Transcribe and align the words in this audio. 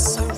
So 0.00 0.29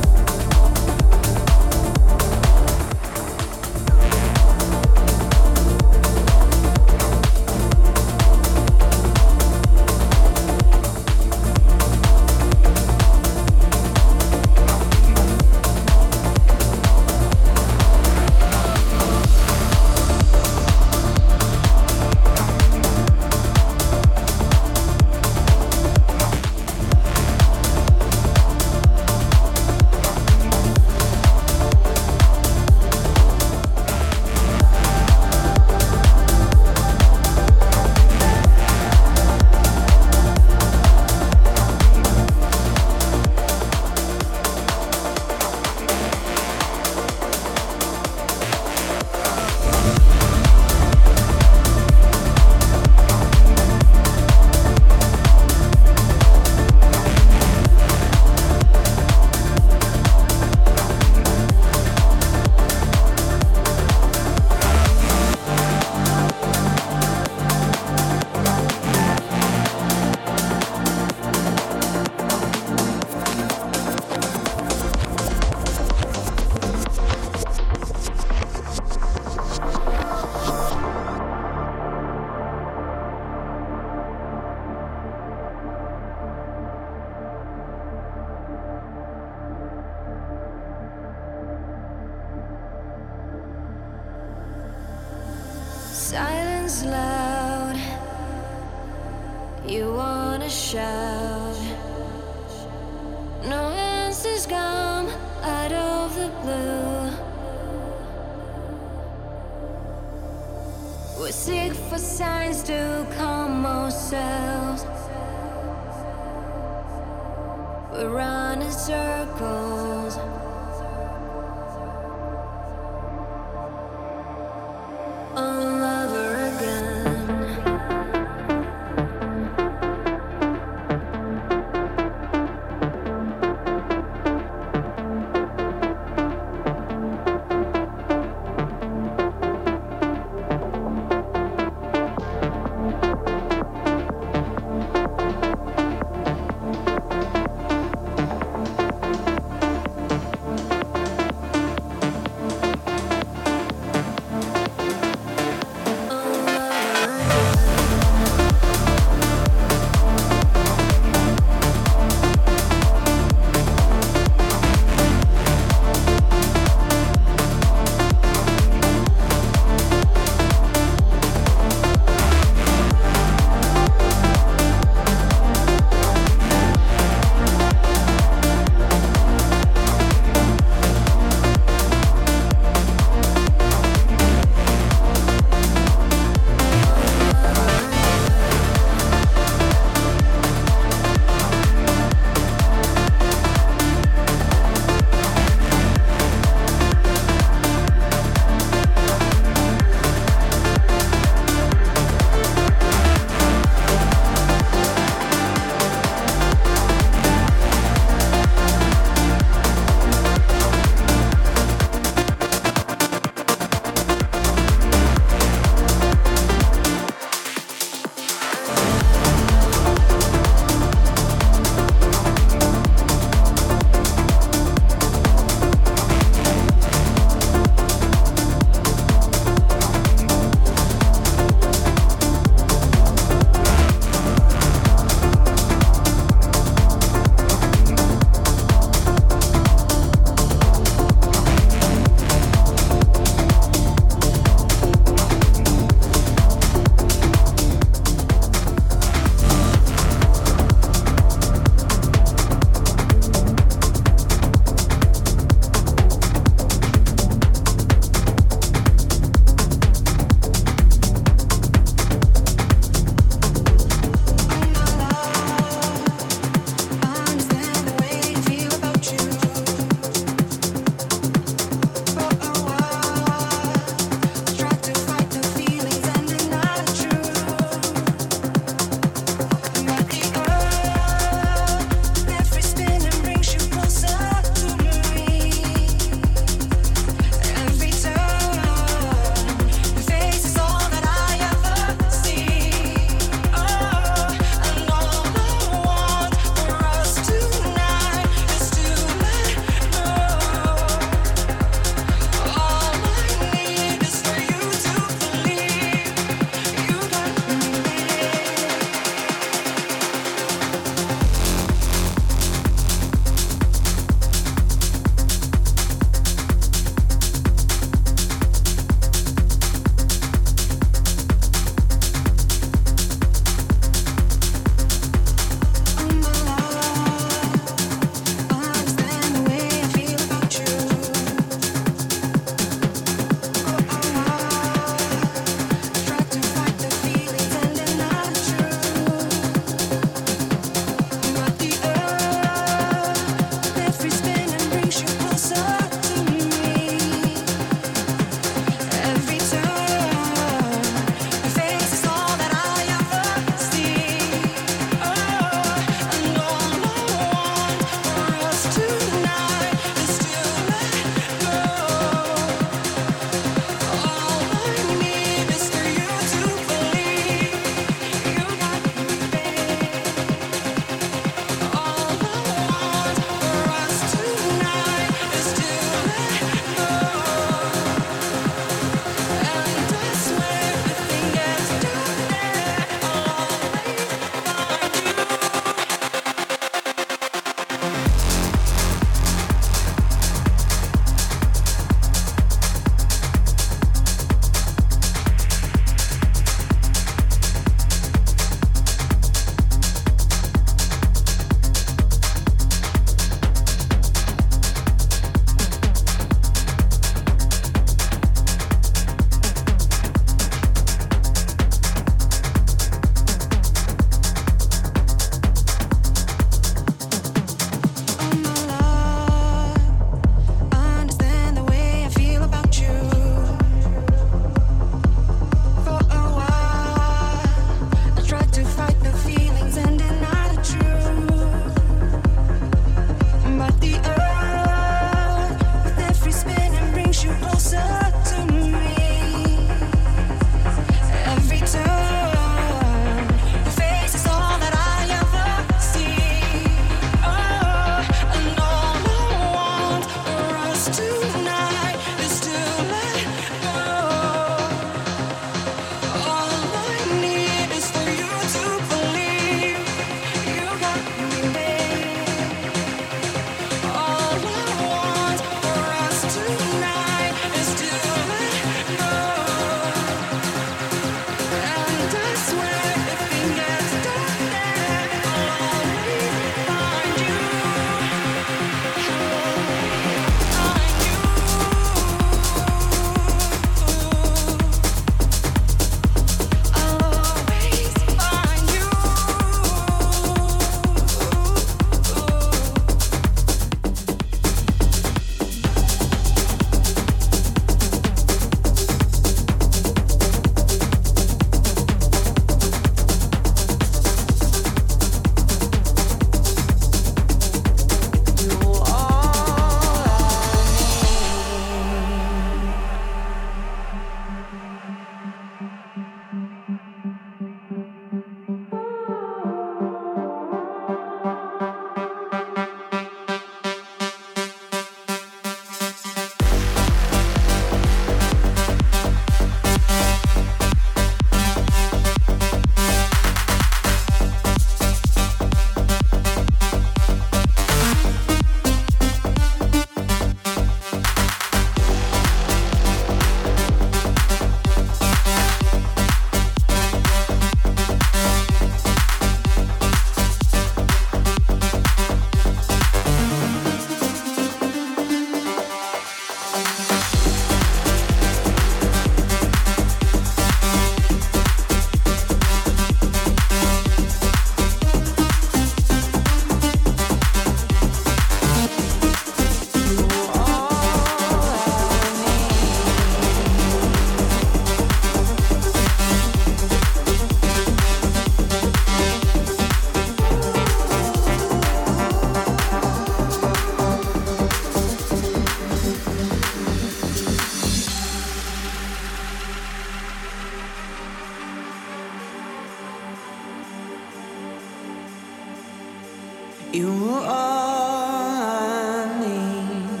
You 596.70 596.92
are 597.10 597.24
all 597.24 598.42
I 598.44 599.20
need. 599.20 600.00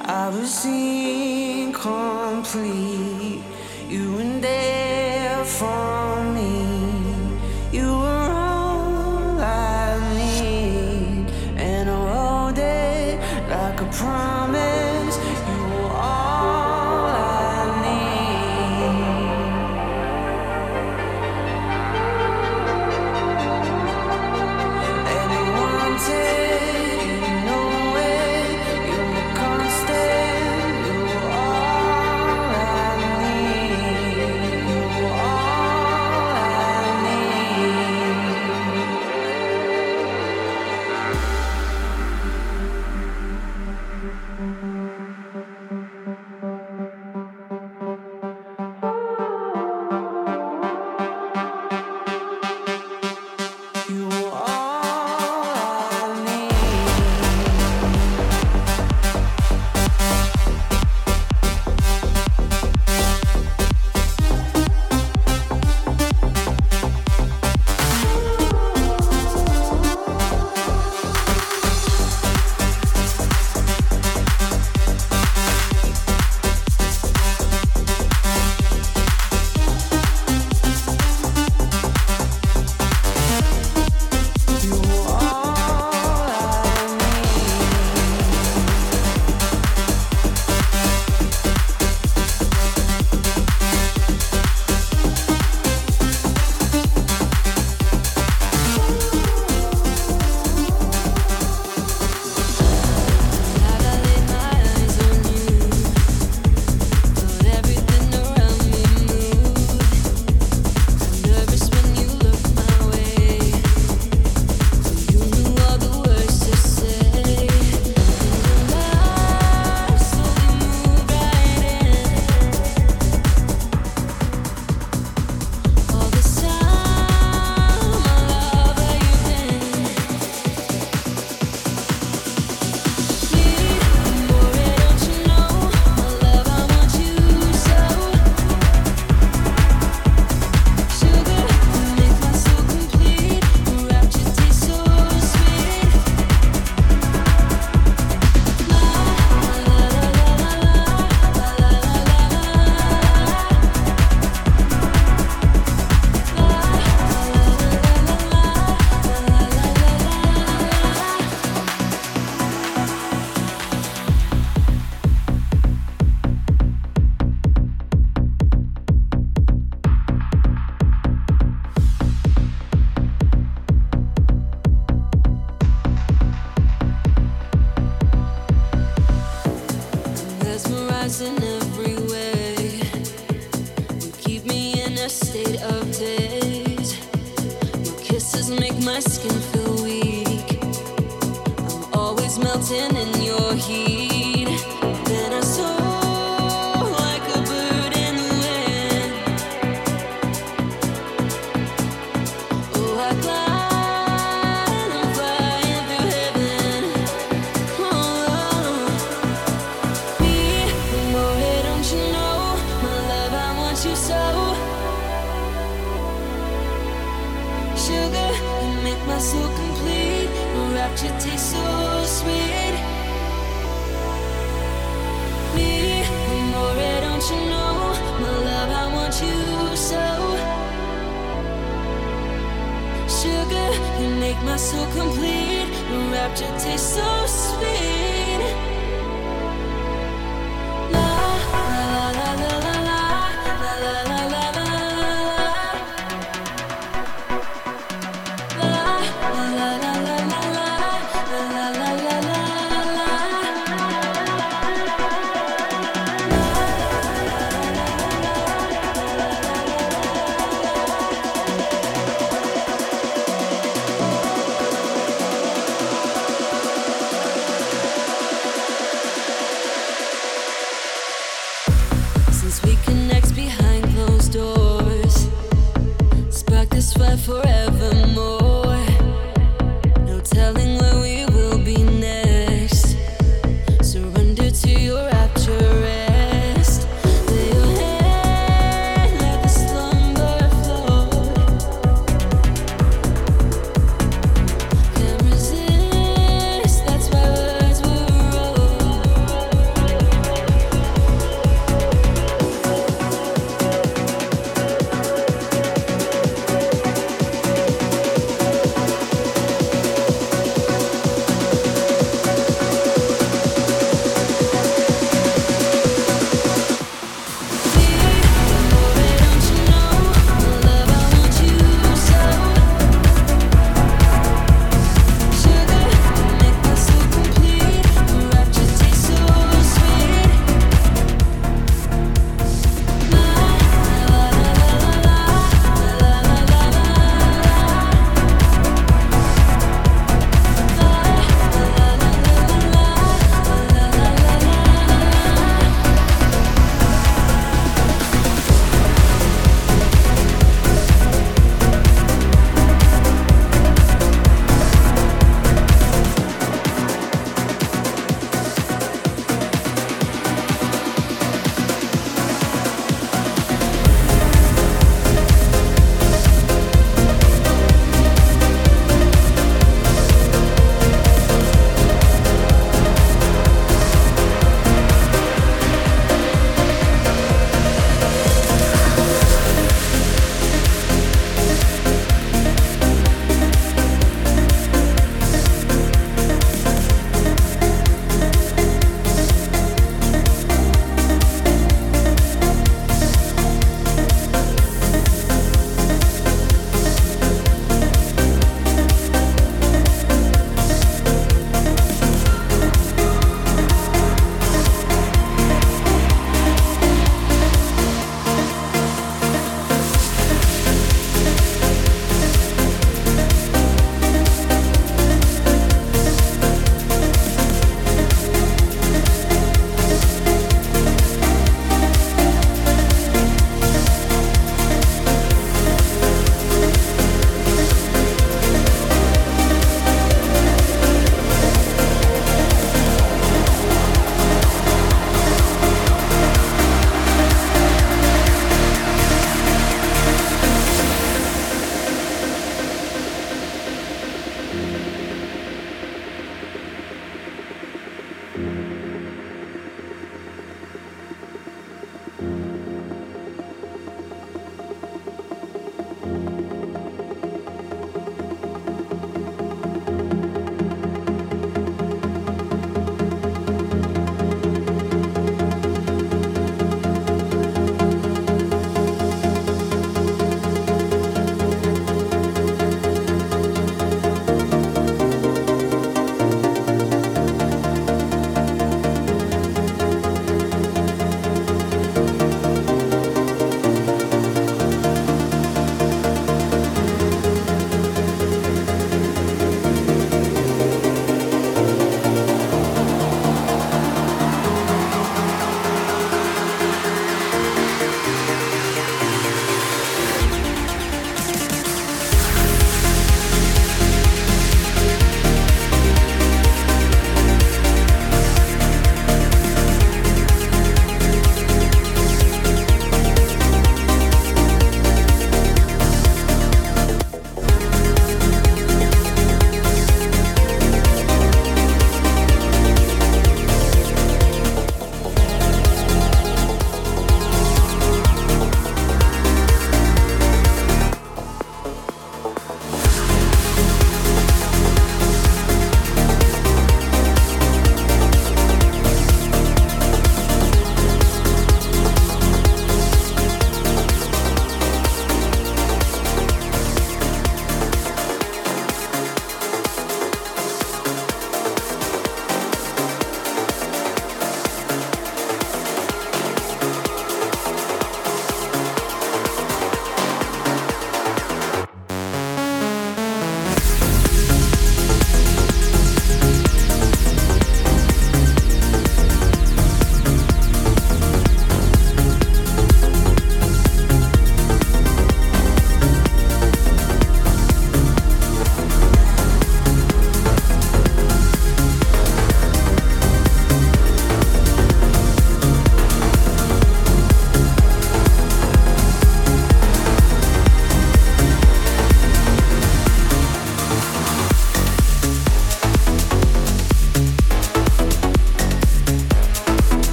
I 0.00 0.30
was 0.30 0.64
incomplete. 0.64 1.76